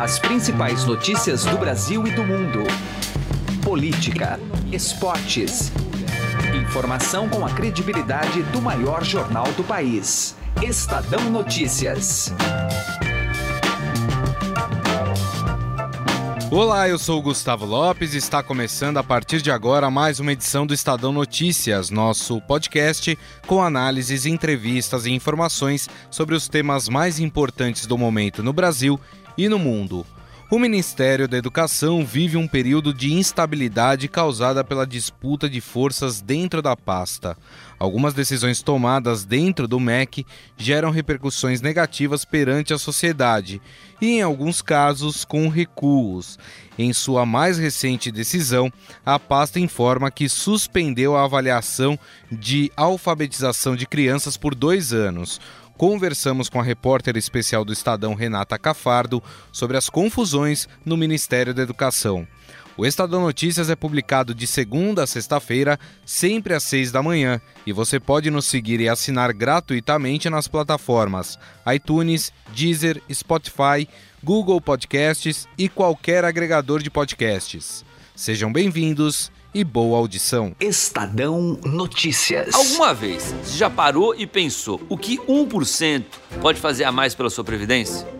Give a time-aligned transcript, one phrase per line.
[0.00, 2.60] As principais notícias do Brasil e do mundo.
[3.62, 4.40] Política,
[4.72, 5.70] esportes.
[6.58, 10.34] Informação com a credibilidade do maior jornal do país.
[10.62, 12.32] Estadão Notícias.
[16.50, 20.32] Olá, eu sou o Gustavo Lopes e está começando a partir de agora mais uma
[20.32, 27.20] edição do Estadão Notícias, nosso podcast com análises, entrevistas e informações sobre os temas mais
[27.20, 28.98] importantes do momento no Brasil
[29.44, 30.06] e no mundo.
[30.50, 36.60] O Ministério da Educação vive um período de instabilidade causada pela disputa de forças dentro
[36.60, 37.38] da pasta.
[37.78, 40.26] Algumas decisões tomadas dentro do MEC
[40.58, 43.62] geram repercussões negativas perante a sociedade
[44.00, 46.36] e, em alguns casos, com recuos.
[46.76, 48.72] Em sua mais recente decisão,
[49.06, 51.96] a pasta informa que suspendeu a avaliação
[52.30, 55.40] de alfabetização de crianças por dois anos
[55.80, 61.62] conversamos com a repórter especial do Estadão Renata Cafardo sobre as confusões no Ministério da
[61.62, 62.28] Educação.
[62.76, 67.72] O Estadão Notícias é publicado de segunda a sexta-feira, sempre às seis da manhã, e
[67.72, 71.38] você pode nos seguir e assinar gratuitamente nas plataformas
[71.74, 73.88] iTunes, Deezer, Spotify,
[74.22, 77.86] Google Podcasts e qualquer agregador de podcasts.
[78.14, 80.54] Sejam bem-vindos e boa audição.
[80.60, 82.54] Estadão Notícias.
[82.54, 86.04] Alguma vez você já parou e pensou o que 1%
[86.40, 88.19] pode fazer a mais pela sua previdência?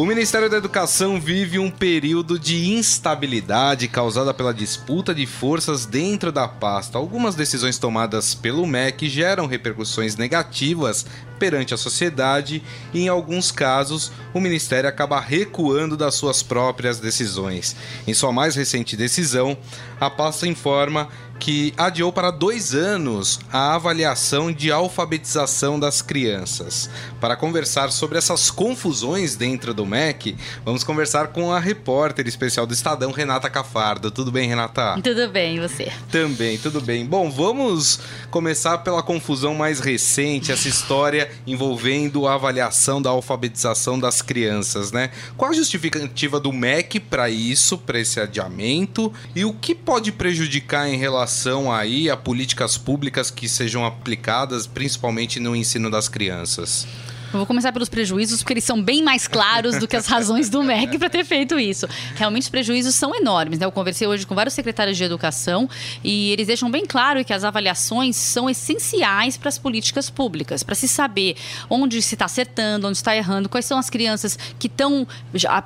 [0.00, 6.32] O Ministério da Educação vive um período de instabilidade causada pela disputa de forças dentro
[6.32, 6.96] da pasta.
[6.96, 11.04] Algumas decisões tomadas pelo MEC geram repercussões negativas
[11.40, 12.62] perante a sociedade
[12.92, 17.74] e, em alguns casos, o Ministério acaba recuando das suas próprias decisões.
[18.06, 19.56] Em sua mais recente decisão,
[19.98, 21.08] a pasta informa
[21.40, 26.90] que adiou para dois anos a avaliação de alfabetização das crianças.
[27.18, 32.74] Para conversar sobre essas confusões dentro do MEC, vamos conversar com a repórter especial do
[32.74, 34.10] Estadão, Renata Cafardo.
[34.10, 35.00] Tudo bem, Renata?
[35.02, 35.90] Tudo bem, e você?
[36.12, 37.06] Também, tudo bem.
[37.06, 44.22] Bom, vamos começar pela confusão mais recente, essa história envolvendo a avaliação da alfabetização das
[44.22, 45.10] crianças, né?
[45.36, 49.12] Qual a justificativa do MEC para isso, para esse adiamento?
[49.34, 55.40] E o que pode prejudicar em relação aí a políticas públicas que sejam aplicadas, principalmente
[55.40, 56.86] no ensino das crianças?
[57.32, 60.50] Eu vou começar pelos prejuízos, porque eles são bem mais claros do que as razões
[60.50, 61.86] do MEC para ter feito isso.
[62.16, 63.60] Realmente os prejuízos são enormes.
[63.60, 63.66] Né?
[63.66, 65.70] Eu conversei hoje com vários secretários de educação
[66.02, 70.74] e eles deixam bem claro que as avaliações são essenciais para as políticas públicas, para
[70.74, 71.36] se saber
[71.68, 75.06] onde se está acertando, onde está errando, quais são as crianças que estão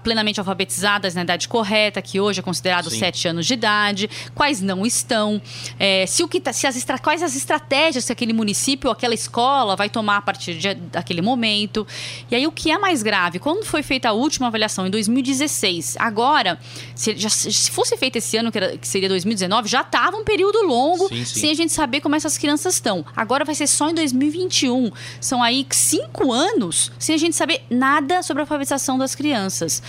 [0.03, 2.99] plenamente alfabetizadas na idade correta, que hoje é considerado Sim.
[2.99, 5.41] 7 anos de idade, quais não estão,
[5.79, 9.15] é, se o que tá, se as, quais as estratégias que aquele município ou aquela
[9.15, 11.87] escola vai tomar a partir de, daquele momento momento.
[12.31, 13.39] E aí, o que é mais grave?
[13.39, 16.59] Quando foi feita a última avaliação, em 2016, agora,
[16.95, 20.25] se, já, se fosse feita esse ano, que, era, que seria 2019, já estava um
[20.25, 21.41] período longo sim, sim.
[21.41, 23.05] sem a gente saber como essas crianças estão.
[23.15, 24.91] Agora vai ser só em 2021.
[25.21, 29.83] São aí cinco anos sem a gente saber nada sobre a alfabetização das crianças.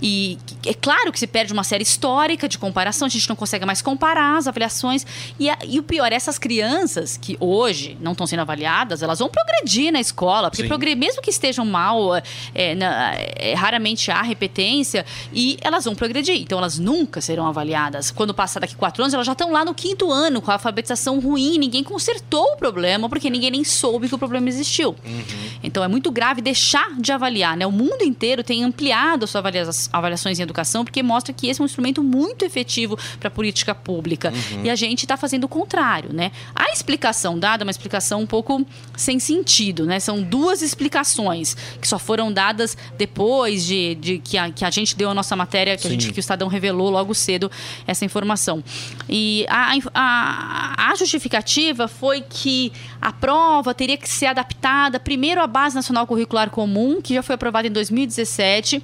[0.00, 3.66] E é claro que se perde uma série histórica de comparação, a gente não consegue
[3.66, 5.04] mais comparar as avaliações.
[5.38, 9.28] E, a, e o pior, essas crianças que hoje não estão sendo avaliadas, elas vão
[9.28, 12.14] progredir na escola, porque progredir mesmo que estejam mal,
[12.54, 16.36] é, na, é, raramente há repetência e elas vão progredir.
[16.36, 18.10] Então elas nunca serão avaliadas.
[18.10, 21.18] Quando passar daqui quatro anos, elas já estão lá no quinto ano com a alfabetização
[21.18, 24.90] ruim, ninguém consertou o problema porque ninguém nem soube que o problema existiu.
[24.90, 25.50] Uhum.
[25.62, 27.56] Então é muito grave deixar de avaliar.
[27.56, 27.66] Né?
[27.66, 31.62] O mundo inteiro tem ampliado as suas avaliações em educação porque mostra que esse é
[31.62, 34.34] um instrumento muito efetivo para a política pública.
[34.52, 34.64] Uhum.
[34.64, 36.12] E a gente está fazendo o contrário.
[36.12, 36.30] Né?
[36.54, 39.86] A explicação dada é uma explicação um pouco sem sentido.
[39.86, 39.98] Né?
[39.98, 44.70] São duas explicações explicações que só foram dadas depois de, de que, a, que a
[44.70, 47.50] gente deu a nossa matéria, que, a gente, que o Estadão revelou logo cedo
[47.86, 48.62] essa informação.
[49.08, 55.46] E a, a, a justificativa foi que a prova teria que ser adaptada primeiro à
[55.46, 58.82] Base Nacional Curricular Comum, que já foi aprovada em 2017,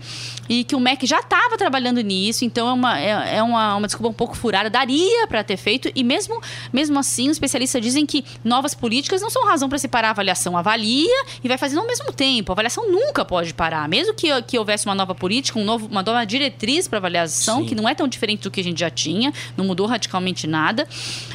[0.48, 3.86] e que o MEC já estava trabalhando nisso, então é uma, é, é uma, uma
[3.86, 6.40] desculpa um pouco furada, daria para ter feito, e mesmo,
[6.72, 10.56] mesmo assim, os especialistas dizem que novas políticas não são razão para separar a avaliação.
[10.56, 13.88] Avalia e vai fazendo ao mesmo mesmo tempo, a avaliação nunca pode parar.
[13.88, 17.66] Mesmo que, que houvesse uma nova política, um novo, uma nova diretriz para avaliação, Sim.
[17.66, 20.86] que não é tão diferente do que a gente já tinha, não mudou radicalmente nada,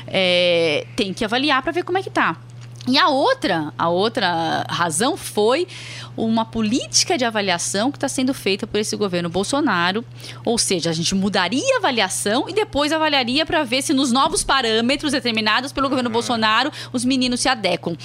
[0.07, 2.37] é, tem que avaliar para ver como é que tá.
[2.87, 5.67] E a outra, a outra razão foi
[6.17, 10.03] uma política de avaliação que está sendo feita por esse governo Bolsonaro.
[10.43, 14.43] Ou seja, a gente mudaria a avaliação e depois avaliaria para ver se nos novos
[14.43, 17.95] parâmetros determinados pelo governo Bolsonaro os meninos se adequam.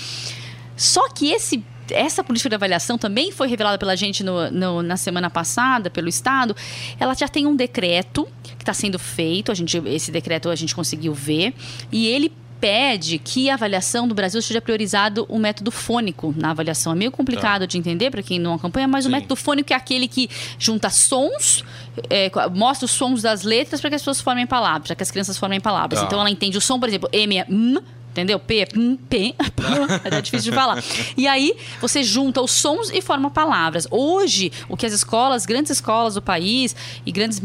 [0.77, 4.97] Só que esse essa política de avaliação também foi revelada pela gente no, no, na
[4.97, 6.57] semana passada, pelo Estado.
[6.99, 10.75] Ela já tem um decreto que está sendo feito, a gente, esse decreto a gente
[10.75, 11.55] conseguiu ver,
[11.91, 16.93] e ele pede que a avaliação do Brasil seja priorizado o método fônico na avaliação.
[16.93, 17.67] É meio complicado tá.
[17.67, 19.11] de entender para quem não acompanha, mas Sim.
[19.11, 20.29] o método fônico é aquele que
[20.59, 21.65] junta sons,
[22.09, 25.11] é, mostra os sons das letras para que as pessoas formem palavras, para que as
[25.11, 26.01] crianças formem palavras.
[26.01, 26.07] Tá.
[26.07, 27.81] Então ela entende o som, por exemplo, M é M,
[28.17, 28.39] entendeu?
[28.39, 29.35] P P, P,
[30.05, 30.83] é difícil de falar.
[31.17, 33.87] E aí você junta os sons e forma palavras.
[33.91, 36.75] Hoje, o que as escolas, grandes escolas do país
[37.05, 37.41] e grandes,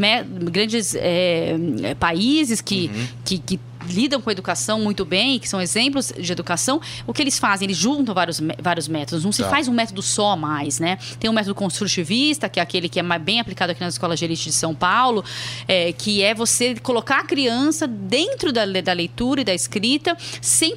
[0.52, 1.56] grandes é,
[2.00, 3.08] países que, uhum.
[3.26, 7.22] que, que lidam com a educação muito bem, que são exemplos de educação, o que
[7.22, 7.66] eles fazem?
[7.66, 9.24] Eles juntam vários, vários métodos.
[9.24, 9.50] Não se tá.
[9.50, 10.98] faz um método só mais, né?
[11.20, 14.18] Tem o um método construtivista, que é aquele que é bem aplicado aqui nas escolas
[14.20, 15.24] de elite de São Paulo,
[15.68, 20.76] é, que é você colocar a criança dentro da, da leitura e da escrita, sem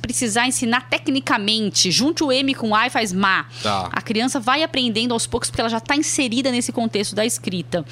[0.00, 1.90] precisar ensinar tecnicamente.
[1.90, 3.46] Junte o M com A e faz má.
[3.62, 3.88] Tá.
[3.92, 7.84] A criança vai aprendendo aos poucos, porque ela já está inserida nesse contexto da escrita.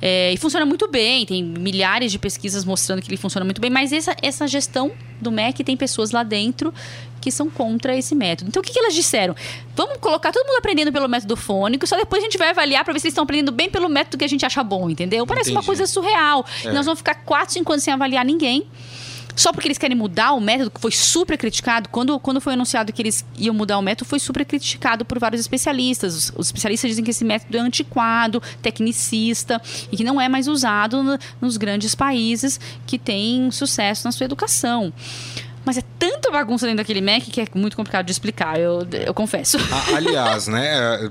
[0.00, 3.70] É, e funciona muito bem, tem milhares de pesquisas mostrando que ele funciona muito bem,
[3.78, 4.90] mas essa, essa gestão
[5.20, 6.74] do MEC tem pessoas lá dentro
[7.20, 8.48] que são contra esse método.
[8.48, 9.36] Então, o que, que elas disseram?
[9.76, 12.92] Vamos colocar todo mundo aprendendo pelo método fônico, só depois a gente vai avaliar para
[12.92, 15.24] ver se eles estão aprendendo bem pelo método que a gente acha bom, entendeu?
[15.24, 15.58] Parece Entendi.
[15.58, 16.44] uma coisa surreal.
[16.64, 16.72] É.
[16.72, 18.66] nós vamos ficar 4, 5 anos sem avaliar ninguém
[19.38, 22.92] só porque eles querem mudar o método, que foi super criticado, quando, quando foi anunciado
[22.92, 26.14] que eles iam mudar o método, foi super criticado por vários especialistas.
[26.14, 29.62] Os, os especialistas dizem que esse método é antiquado, tecnicista
[29.92, 34.24] e que não é mais usado no, nos grandes países que têm sucesso na sua
[34.24, 34.92] educação.
[35.68, 39.12] Mas é tanta bagunça dentro daquele Mac que é muito complicado de explicar, eu, eu
[39.12, 39.58] confesso.
[39.94, 41.10] Aliás, né?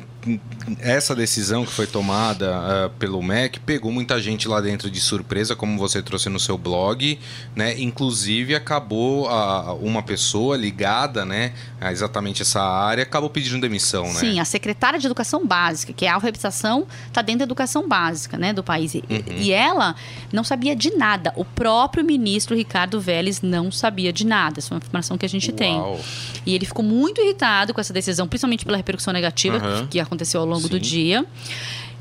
[0.79, 5.55] essa decisão que foi tomada uh, pelo MEC pegou muita gente lá dentro de surpresa,
[5.55, 7.17] como você trouxe no seu blog,
[7.55, 7.79] né?
[7.79, 14.19] Inclusive acabou uh, uma pessoa ligada, né, a exatamente essa área, acabou pedindo demissão, né?
[14.19, 18.37] Sim, a secretária de Educação Básica, que é a alfabetização, está dentro da educação básica,
[18.37, 18.93] né, do país.
[18.95, 19.03] Uhum.
[19.37, 19.95] E ela
[20.31, 21.31] não sabia de nada.
[21.35, 24.46] O próprio ministro Ricardo Vélez não sabia de nada.
[24.55, 25.57] Essa é uma informação que a gente Uau.
[25.57, 25.99] tem.
[26.45, 29.87] E ele ficou muito irritado com essa decisão, principalmente pela repercussão negativa uhum.
[29.87, 30.69] que aconteceu aconteceu ao longo Sim.
[30.69, 31.25] do dia.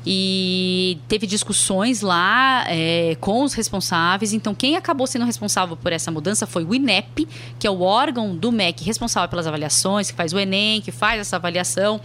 [0.09, 4.31] E teve discussões lá é, com os responsáveis.
[4.31, 7.27] Então, quem acabou sendo responsável por essa mudança foi o INEP,
[7.59, 11.19] que é o órgão do MEC responsável pelas avaliações, que faz o Enem, que faz
[11.19, 11.99] essa avaliação.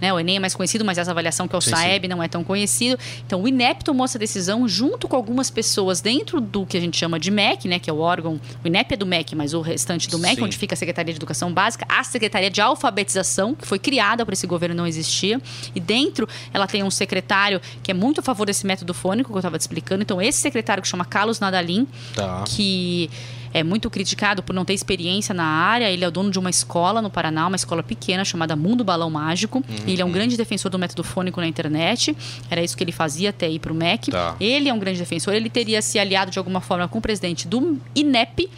[0.00, 0.12] Né?
[0.12, 2.08] O Enem é mais conhecido, mas essa avaliação que é o sim, SAEB sim.
[2.08, 2.98] não é tão conhecido.
[3.26, 6.96] Então, o INEP tomou essa decisão junto com algumas pessoas dentro do que a gente
[6.96, 7.78] chama de MEC, né?
[7.78, 8.40] que é o órgão.
[8.62, 10.42] O INEP é do MEC, mas o restante do MEC, sim.
[10.42, 14.32] onde fica a Secretaria de Educação Básica, a Secretaria de Alfabetização, que foi criada por
[14.32, 15.40] esse governo não existia.
[15.74, 19.36] E dentro ela tem um secretário que é muito a favor desse método fônico que
[19.36, 20.02] eu estava te explicando.
[20.02, 22.44] Então, esse secretário que chama Carlos Nadalim, tá.
[22.46, 23.10] que
[23.52, 25.90] é muito criticado por não ter experiência na área.
[25.90, 29.10] Ele é o dono de uma escola no Paraná, uma escola pequena chamada Mundo Balão
[29.10, 29.58] Mágico.
[29.58, 29.76] Uhum.
[29.86, 32.16] Ele é um grande defensor do método fônico na internet.
[32.50, 34.10] Era isso que ele fazia até ir para o MEC.
[34.10, 34.36] Tá.
[34.40, 35.34] Ele é um grande defensor.
[35.34, 38.50] Ele teria se aliado de alguma forma com o presidente do INEP.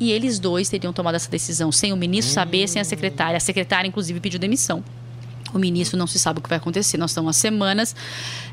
[0.00, 3.36] E eles dois teriam tomado essa decisão sem o ministro saber, sem a secretária.
[3.36, 4.82] A secretária, inclusive, pediu demissão.
[5.52, 6.98] O ministro não se sabe o que vai acontecer.
[6.98, 7.94] Nós estamos há semanas.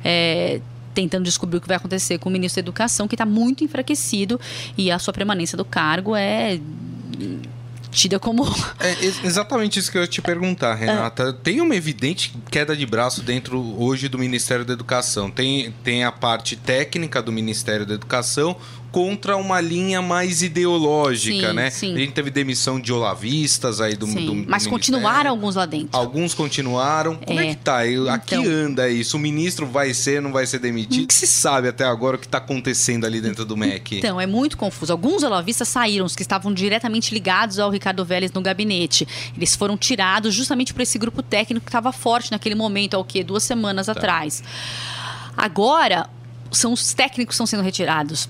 [0.03, 0.61] É,
[0.93, 4.39] tentando descobrir o que vai acontecer com o ministro da Educação, que está muito enfraquecido
[4.77, 6.59] e a sua permanência do cargo é
[7.91, 8.43] tida como.
[8.79, 11.23] É exatamente isso que eu ia te perguntar, Renata.
[11.23, 11.33] É.
[11.33, 15.29] Tem uma evidente queda de braço dentro hoje do Ministério da Educação.
[15.29, 18.55] Tem, tem a parte técnica do Ministério da Educação,
[18.91, 21.69] contra uma linha mais ideológica, sim, né?
[21.69, 21.95] Sim.
[21.95, 25.65] A gente teve demissão de olavistas aí do, sim, do, do Mas continuaram alguns lá
[25.65, 25.89] dentro.
[25.93, 27.15] Alguns continuaram.
[27.15, 27.87] Como é, é que tá?
[27.87, 28.13] Eu, então...
[28.13, 29.15] Aqui anda isso.
[29.15, 31.05] O ministro vai ser, não vai ser demitido?
[31.05, 33.99] O que se sabe até agora o que está acontecendo ali dentro do MEC?
[33.99, 34.91] Então, é muito confuso.
[34.91, 39.07] Alguns olavistas saíram, os que estavam diretamente ligados ao Ricardo Vélez no gabinete.
[39.35, 43.05] Eles foram tirados justamente por esse grupo técnico que estava forte naquele momento, há o
[43.05, 43.23] quê?
[43.23, 43.93] Duas semanas tá.
[43.93, 44.43] atrás.
[45.37, 46.09] Agora,
[46.51, 48.27] são os técnicos que estão sendo retirados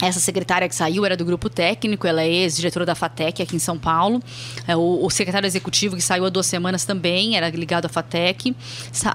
[0.00, 3.60] essa secretária que saiu era do grupo técnico, ela é ex-diretora da FATEC aqui em
[3.60, 4.22] São Paulo.
[4.66, 8.54] É, o, o, secretário executivo que saiu há duas semanas também era ligado à FATEC.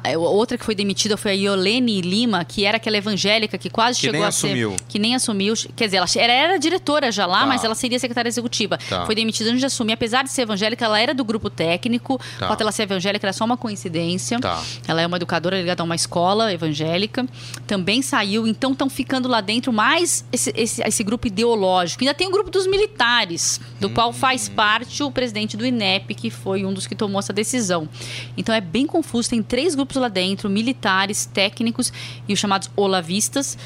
[0.04, 4.00] É, outra que foi demitida foi a Iolene Lima, que era aquela evangélica que quase
[4.00, 4.72] que chegou a assumiu.
[4.72, 4.80] ser.
[4.88, 5.54] Que nem assumiu.
[5.76, 7.46] Quer dizer, ela era, era diretora já lá, tá.
[7.46, 8.78] mas ela seria secretária executiva.
[8.90, 9.06] Tá.
[9.06, 9.94] Foi demitida antes de assumir.
[9.94, 12.20] Apesar de ser evangélica, ela era do grupo técnico.
[12.38, 12.48] Tá.
[12.48, 14.40] Pode ela ser evangélica, era só uma coincidência.
[14.40, 14.64] Tá.
[14.88, 17.26] Ela é uma educadora ligada a uma escola evangélica.
[17.68, 22.04] Também saiu, então estão ficando lá dentro mais esse, esse esse, esse grupo ideológico.
[22.04, 23.94] Ainda tem o grupo dos militares, do hum.
[23.94, 27.90] qual faz parte o presidente do INEP, que foi um dos que tomou essa decisão.
[28.38, 31.92] Então é bem confuso, tem três grupos lá dentro, militares, técnicos
[32.28, 33.58] e os chamados olavistas,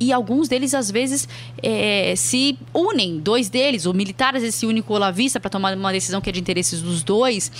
[0.00, 1.28] e alguns deles às vezes
[1.62, 5.50] é, se unem, dois deles, o militar às vezes se une com o olavista para
[5.50, 7.52] tomar uma decisão que é de interesses dos dois.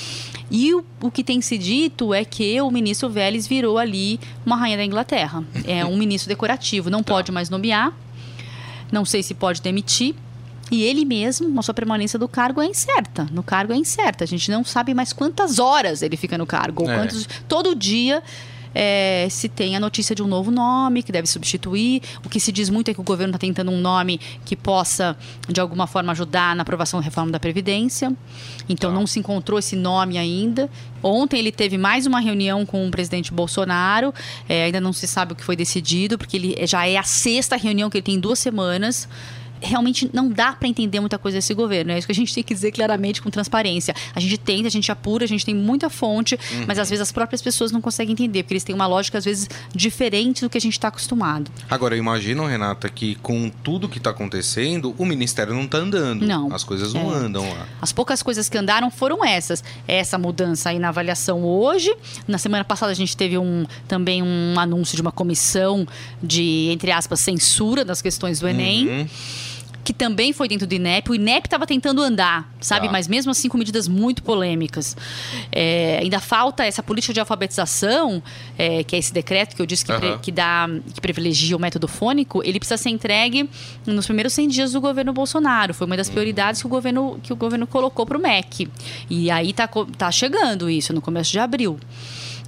[0.50, 4.56] E o, o que tem se dito é que o ministro Vélez virou ali uma
[4.56, 5.44] rainha da Inglaterra.
[5.66, 7.12] É um ministro decorativo, não tá.
[7.12, 7.94] pode mais nomear,
[8.92, 10.14] não sei se pode demitir.
[10.70, 13.26] E ele mesmo, a sua permanência do cargo é incerta.
[13.32, 14.22] No cargo é incerta.
[14.22, 16.88] A gente não sabe mais quantas horas ele fica no cargo.
[16.88, 16.96] É.
[16.96, 18.22] Quantos, todo dia
[18.74, 22.02] é, se tem a notícia de um novo nome que deve substituir.
[22.24, 25.16] O que se diz muito é que o governo está tentando um nome que possa,
[25.48, 28.14] de alguma forma, ajudar na aprovação da reforma da Previdência.
[28.68, 28.96] Então, tá.
[28.96, 30.70] não se encontrou esse nome ainda.
[31.02, 34.12] Ontem ele teve mais uma reunião com o presidente Bolsonaro.
[34.48, 37.56] É, ainda não se sabe o que foi decidido, porque ele já é a sexta
[37.56, 39.08] reunião que ele tem em duas semanas
[39.62, 41.92] realmente não dá para entender muita coisa desse governo.
[41.92, 43.94] É isso que a gente tem que dizer claramente com transparência.
[44.14, 46.64] A gente tenta, a gente apura, a gente tem muita fonte, uhum.
[46.66, 49.24] mas às vezes as próprias pessoas não conseguem entender, porque eles têm uma lógica às
[49.24, 51.50] vezes diferente do que a gente está acostumado.
[51.68, 56.26] Agora, eu imagino, Renata, que com tudo que está acontecendo, o ministério não está andando.
[56.26, 56.52] Não.
[56.52, 57.16] As coisas não é.
[57.16, 57.66] andam lá.
[57.80, 59.62] As poucas coisas que andaram foram essas.
[59.86, 61.94] Essa mudança aí na avaliação hoje.
[62.26, 65.86] Na semana passada a gente teve um, também um anúncio de uma comissão
[66.22, 68.88] de, entre aspas, censura das questões do Enem.
[68.88, 69.06] Uhum
[69.82, 71.10] que também foi dentro do INEP.
[71.10, 72.86] O INEP estava tentando andar, sabe?
[72.86, 72.92] Tá.
[72.92, 74.96] Mas mesmo assim com medidas muito polêmicas.
[75.50, 78.22] É, ainda falta essa política de alfabetização,
[78.58, 80.18] é, que é esse decreto que eu disse que, uhum.
[80.18, 83.48] que, dá, que privilegia o método fônico, ele precisa ser entregue
[83.86, 85.72] nos primeiros 100 dias do governo Bolsonaro.
[85.72, 88.68] Foi uma das prioridades que o governo, que o governo colocou para o MEC.
[89.08, 91.78] E aí tá, tá chegando isso, no começo de abril.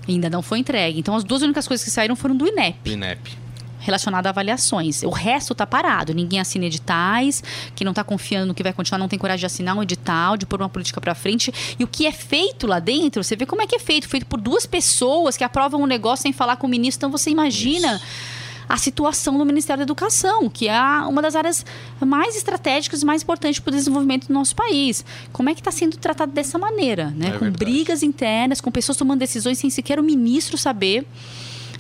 [0.09, 0.99] Ainda não foi entregue.
[0.99, 2.91] Então, as duas únicas coisas que saíram foram do INEP.
[2.91, 3.42] INEP
[3.83, 5.03] relacionado a avaliações.
[5.03, 6.15] O resto está parado.
[6.15, 7.43] Ninguém assina editais,
[7.75, 10.37] que não está confiando no que vai continuar, não tem coragem de assinar um edital,
[10.37, 11.53] de pôr uma política para frente.
[11.79, 14.09] E o que é feito lá dentro, você vê como é que é feito.
[14.09, 17.01] Feito por duas pessoas que aprovam um negócio sem falar com o ministro.
[17.01, 17.97] Então você imagina.
[17.97, 21.63] Isso a situação do Ministério da Educação, que é uma das áreas
[22.01, 25.05] mais estratégicas e mais importantes para o desenvolvimento do nosso país.
[25.31, 27.29] Como é que está sendo tratado dessa maneira, né?
[27.29, 27.65] É com verdade.
[27.65, 31.07] brigas internas, com pessoas tomando decisões sem sequer o ministro saber.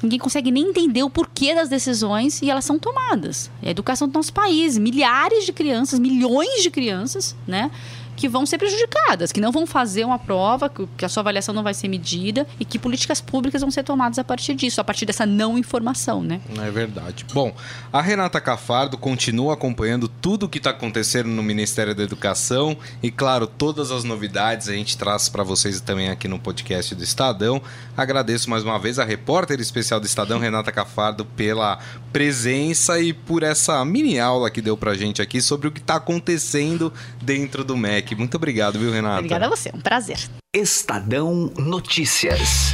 [0.03, 3.51] Ninguém consegue nem entender o porquê das decisões e elas são tomadas.
[3.63, 7.71] É a educação do nosso país, milhares de crianças, milhões de crianças, né?
[8.16, 11.62] Que vão ser prejudicadas, que não vão fazer uma prova, que a sua avaliação não
[11.62, 15.07] vai ser medida e que políticas públicas vão ser tomadas a partir disso, a partir
[15.07, 16.40] dessa não informação, né?
[16.61, 17.25] É verdade.
[17.33, 17.54] Bom,
[17.92, 23.11] a Renata Cafardo continua acompanhando tudo o que está acontecendo no Ministério da Educação e,
[23.11, 27.62] claro, todas as novidades a gente traz para vocês também aqui no podcast do Estadão.
[27.97, 31.78] Agradeço mais uma vez a repórter especial do Estadão, Renata Cafardo, pela
[32.12, 35.97] presença e por essa mini aula que deu para gente aqui sobre o que está
[35.97, 36.92] acontecendo
[37.23, 38.02] dentro do MEC.
[38.17, 39.19] Muito obrigado, viu, Renata?
[39.19, 40.19] Obrigada a você, um prazer.
[40.55, 42.73] Estadão Notícias.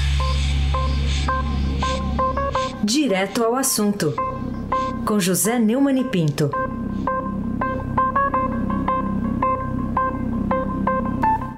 [2.82, 4.14] Direto ao assunto,
[5.06, 6.50] com José Neumann e Pinto.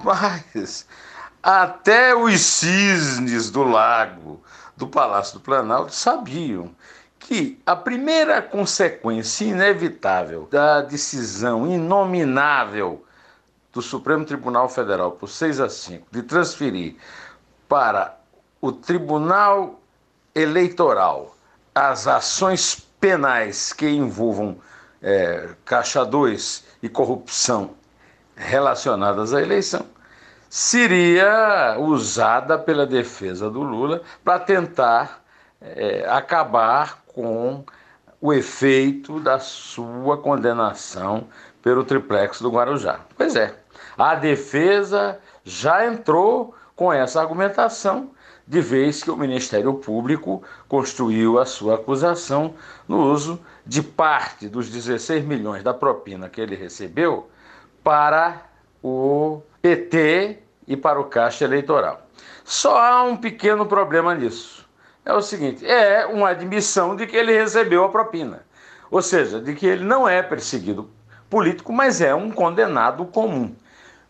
[0.04, 0.86] Mas
[1.42, 4.42] até os cisnes do lago
[4.76, 6.70] do Palácio do Planalto sabiam
[7.18, 13.04] que a primeira consequência inevitável da decisão inominável
[13.72, 16.96] do Supremo Tribunal Federal por 6 a 5 de transferir
[17.68, 18.16] para
[18.60, 19.80] o Tribunal
[20.34, 21.36] Eleitoral
[21.74, 24.58] as ações penais que envolvam
[25.02, 27.74] é, Caixa 2 e corrupção
[28.36, 29.86] relacionadas à eleição,
[30.48, 35.22] seria usada pela defesa do Lula para tentar
[35.60, 37.64] é, acabar com
[38.20, 41.26] o efeito da sua condenação
[41.62, 43.00] pelo triplex do Guarujá.
[43.16, 43.54] Pois é,
[43.96, 48.10] a defesa já entrou com essa argumentação,
[48.46, 52.54] de vez que o Ministério Público construiu a sua acusação
[52.88, 57.30] no uso de parte dos 16 milhões da propina que ele recebeu
[57.84, 58.42] para
[58.82, 62.06] o PT e para o Caixa Eleitoral.
[62.44, 64.66] Só há um pequeno problema nisso.
[65.04, 68.44] É o seguinte: é uma admissão de que ele recebeu a propina.
[68.90, 70.90] ou seja, de que ele não é perseguido
[71.30, 73.54] político, mas é um condenado comum.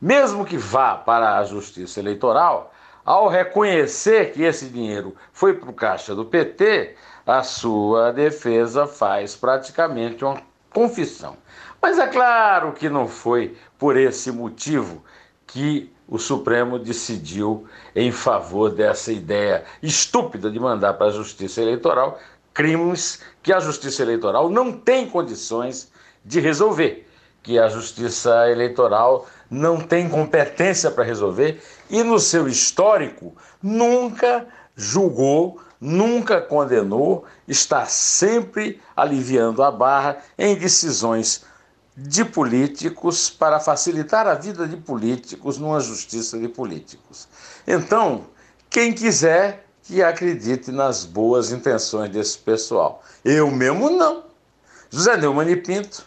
[0.00, 2.72] Mesmo que vá para a justiça eleitoral,
[3.04, 6.96] ao reconhecer que esse dinheiro foi para o caixa do PT,
[7.26, 10.40] a sua defesa faz praticamente uma
[10.72, 11.36] confissão.
[11.80, 15.04] Mas é claro que não foi por esse motivo
[15.46, 22.18] que o Supremo decidiu em favor dessa ideia estúpida de mandar para a Justiça Eleitoral
[22.52, 25.90] crimes que a Justiça Eleitoral não tem condições
[26.24, 27.08] de resolver,
[27.42, 35.60] que a Justiça Eleitoral não tem competência para resolver e, no seu histórico, nunca julgou,
[35.80, 41.44] nunca condenou, está sempre aliviando a barra em decisões
[41.96, 47.28] de políticos para facilitar a vida de políticos numa justiça de políticos.
[47.66, 48.26] Então,
[48.70, 53.02] quem quiser que acredite nas boas intenções desse pessoal.
[53.24, 54.22] Eu mesmo não.
[54.88, 56.06] José Neumann e Pinto,